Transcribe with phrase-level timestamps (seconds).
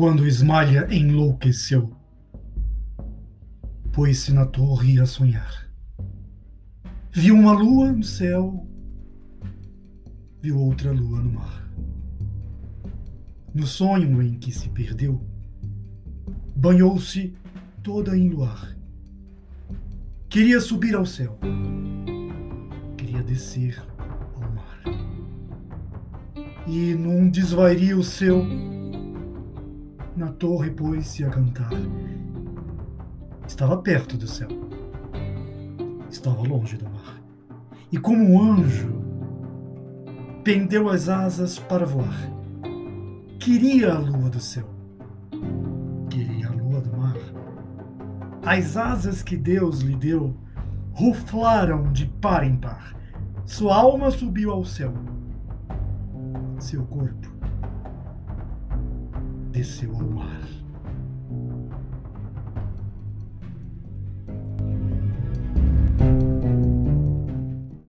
[0.00, 1.92] Quando Ismalha enlouqueceu,
[3.92, 5.70] pôs-se na torre a sonhar.
[7.12, 8.66] Viu uma lua no céu,
[10.40, 11.70] viu outra lua no mar.
[13.52, 15.22] No sonho em que se perdeu,
[16.56, 17.34] banhou-se
[17.82, 18.74] toda em luar.
[20.30, 21.38] Queria subir ao céu,
[22.96, 23.78] queria descer
[24.34, 24.82] ao mar.
[26.66, 28.46] E num desvario seu,
[30.20, 31.70] na torre pôs-se a cantar.
[33.48, 34.48] Estava perto do céu,
[36.10, 37.18] estava longe do mar.
[37.90, 38.92] E como um anjo,
[40.44, 42.30] pendeu as asas para voar.
[43.38, 44.68] Queria a lua do céu,
[46.10, 47.16] queria a lua do mar.
[48.44, 50.36] As asas que Deus lhe deu
[50.92, 52.94] ruflaram de par em par.
[53.46, 54.92] Sua alma subiu ao céu.
[56.58, 57.39] Seu corpo
[59.50, 60.40] desse ao mar.